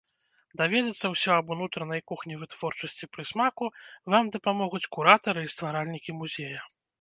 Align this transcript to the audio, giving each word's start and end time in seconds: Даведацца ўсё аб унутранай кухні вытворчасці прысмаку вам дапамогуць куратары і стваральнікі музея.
Даведацца 0.59 1.05
ўсё 1.15 1.31
аб 1.41 1.51
унутранай 1.55 2.01
кухні 2.11 2.37
вытворчасці 2.43 3.09
прысмаку 3.17 3.69
вам 4.15 4.33
дапамогуць 4.37 4.83
куратары 4.99 5.41
і 5.47 5.53
стваральнікі 5.55 6.11
музея. 6.25 6.59